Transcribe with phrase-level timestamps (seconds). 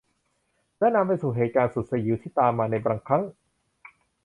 [0.79, 3.23] และนำไปสู่เหตุการณ์สุดสยิวที่ตามมาในบางครั้ง